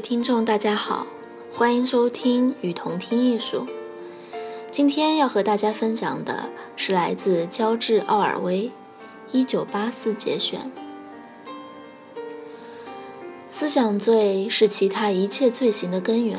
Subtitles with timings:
[0.00, 1.06] 听众，大家好，
[1.52, 3.66] 欢迎收听与同听艺术。
[4.70, 8.70] 今天要和大家分享的是来自乔治·奥尔威
[9.46, 10.72] 《1984》节选。
[13.48, 16.38] 思想罪是其他一切罪行的根源。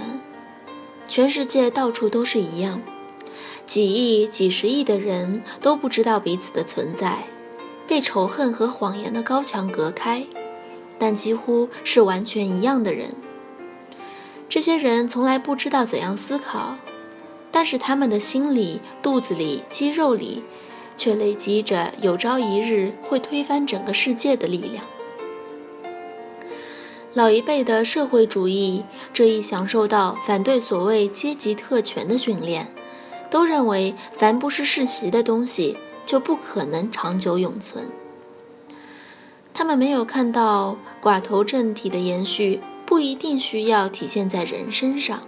[1.07, 2.81] 全世界到处都是一样，
[3.67, 7.25] 几亿、几十亿的人都不知道彼此的存在，
[7.87, 10.25] 被仇恨和谎言的高墙隔开，
[10.97, 13.13] 但几乎是完全一样的人。
[14.51, 16.75] 这些人从来不知道怎样思考，
[17.53, 20.43] 但是他们的心里、肚子里、肌肉里，
[20.97, 24.83] 却累积着有朝一日会推翻整个世界的力量。
[27.13, 32.67] 老一辈的社会主义这一享受到反对所谓阶级特权的训练，
[33.29, 37.85] 都认为凡不是世袭的东西就不可能长久永存。
[39.53, 42.59] 他们没有看到寡头政体的延续。
[42.91, 45.21] 不一定需要体现在人身上，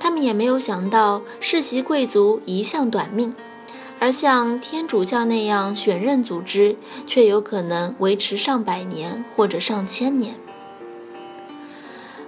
[0.00, 3.36] 他们也没有想到世袭贵族一向短命，
[4.00, 6.74] 而像天主教那样选任组织
[7.06, 10.34] 却有可能维持上百年或者上千年。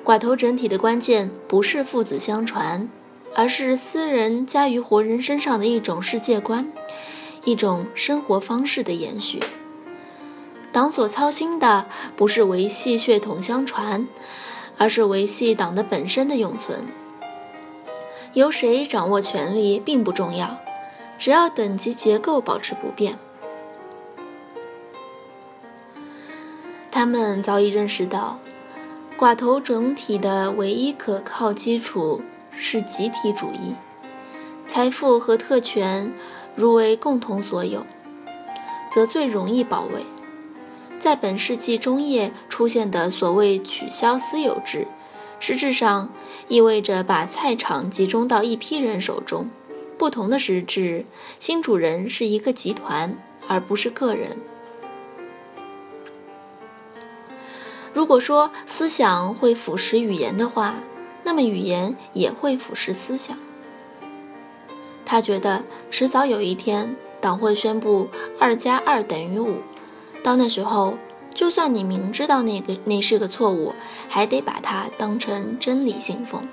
[0.04, 2.88] 寡头整体的关键不是父子相传，
[3.34, 6.70] 而是私人加于活人身上的一种世界观，
[7.42, 9.40] 一种生活方式的延续。
[10.72, 11.86] 党所操心的
[12.16, 14.06] 不是维系血统相传，
[14.76, 16.86] 而是维系党的本身的永存。
[18.34, 20.58] 由谁掌握权力并不重要，
[21.18, 23.18] 只要等级结构保持不变。
[26.90, 28.38] 他们早已认识到，
[29.18, 33.74] 寡头整体的唯一可靠基础是集体主义，
[34.66, 36.12] 财富和特权
[36.54, 37.86] 如为共同所有，
[38.90, 40.04] 则最容易保卫。
[40.98, 44.86] 在本世纪中叶出现的所谓取消私有制，
[45.38, 46.10] 实质上
[46.48, 49.48] 意味着把菜场集中到一批人手中。
[49.96, 51.04] 不同的实质，
[51.40, 53.16] 新主人是一个集团，
[53.46, 54.36] 而不是个人。
[57.92, 60.76] 如果说思想会腐蚀语言的话，
[61.24, 63.36] 那么语言也会腐蚀思想。
[65.04, 69.56] 他觉得迟早有一天，党会宣布二加二等于五。
[70.22, 70.98] 到那时候，
[71.32, 73.74] 就算你明知道那个那是个错误，
[74.08, 76.48] 还得把它当成真理信奉。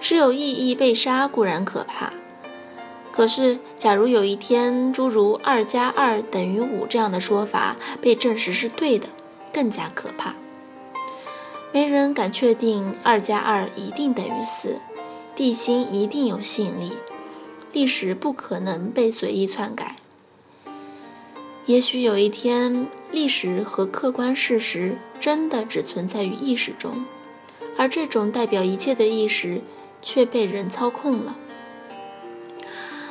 [0.00, 2.12] 持有异议被杀固然可怕，
[3.12, 9.08] 可是假如有一天诸如“二加二等于五”这样的说法被证实是对的，
[9.52, 10.34] 更加可怕。
[11.70, 14.80] 没人敢确定“二加二一定等于四”，
[15.34, 16.92] 地心一定有吸引力，
[17.72, 19.96] 历史不可能被随意篡改。
[21.66, 27.04] 也许有一天，历史和客观事实真的只存在于意识中，
[27.76, 29.60] 而这种代表一切的意识
[30.02, 31.36] 却被人操控了。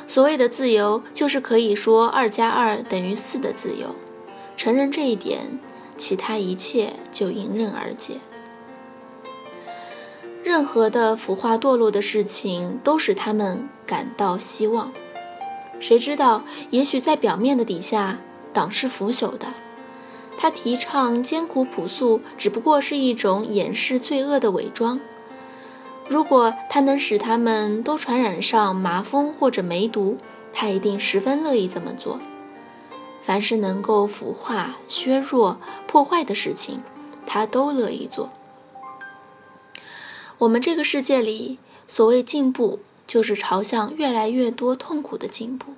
[0.06, 3.96] 所谓的自由，就是可以说二加二等于四的自由。
[4.54, 5.58] 承认这一点，
[5.96, 8.16] 其他一切就迎刃而解。
[10.44, 14.92] 任何的腐化堕落的事情，都使他们感到希望。
[15.80, 18.20] 谁知道，也许在表面的底下。
[18.52, 19.54] 党是腐朽的，
[20.36, 25.00] 他提倡艰苦朴素，只不过是一种掩饰罪恶的伪装。
[26.08, 30.18] 如果他能使他们都传染上麻风或者梅毒，
[30.52, 32.20] 他一定十分乐意这么做。
[33.22, 36.82] 凡是能够腐化、削弱、破坏的事情，
[37.24, 38.30] 他都乐意做。
[40.38, 45.74] 我们这个世界里，所谓进步，就是朝向越来越多痛苦的进步。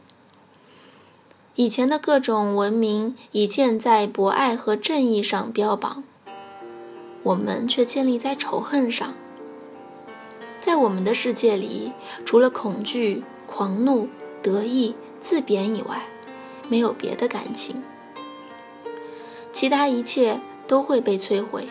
[1.57, 6.03] 以前的各种文明以建在博爱和正义上标榜，
[7.23, 9.15] 我们却建立在仇恨上。
[10.61, 11.93] 在我们的世界里，
[12.25, 14.09] 除了恐惧、狂怒、
[14.43, 16.09] 得意、自贬以外，
[16.69, 17.85] 没有别的感情，
[19.53, 21.69] 其他一切都会被摧毁。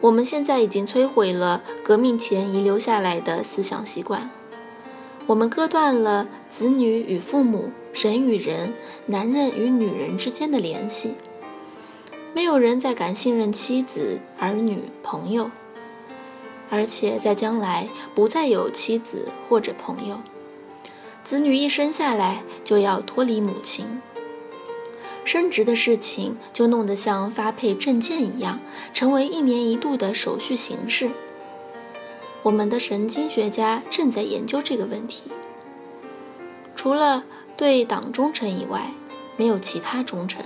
[0.00, 4.30] 我们现在已经摧毁了革命前遗留下来的思想习惯，
[5.26, 8.74] 我们割断了子女与父母、人与人、
[9.06, 11.14] 男人与女人之间的联系。
[12.34, 15.50] 没有人再敢信任妻子、儿女、朋友，
[16.68, 20.20] 而且在将来不再有妻子或者朋友。
[21.22, 24.02] 子女一生下来就要脱离母亲。
[25.24, 28.60] 升职的事情就弄得像发配证件一样，
[28.92, 31.10] 成为一年一度的手续形式。
[32.42, 35.30] 我们的神经学家正在研究这个问题。
[36.76, 37.24] 除了
[37.56, 38.90] 对党忠诚以外，
[39.36, 40.42] 没有其他忠诚。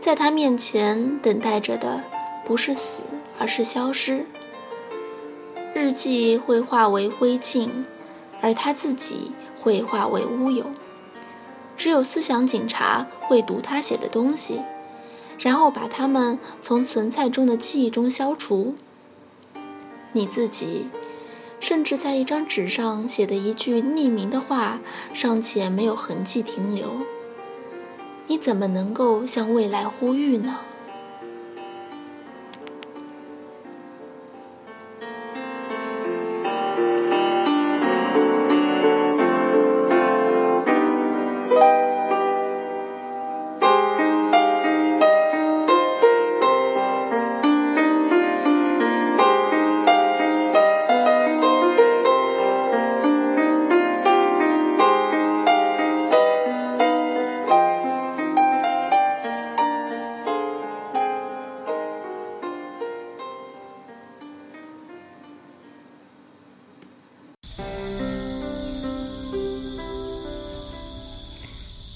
[0.00, 2.04] 在他面前等待着的
[2.44, 3.02] 不是死，
[3.38, 4.24] 而是消失。
[5.74, 7.68] 日记会化为灰烬，
[8.40, 10.66] 而他自己会化为乌有。
[11.76, 14.62] 只有思想警察会读他写的东西，
[15.38, 18.74] 然后把他们从存在中的记忆中消除。
[20.12, 20.88] 你自己，
[21.68, 24.78] 甚至在一张纸上写的一句匿名的话，
[25.12, 27.04] 尚且没有痕迹停留。
[28.28, 30.60] 你怎么能够向未来呼吁呢？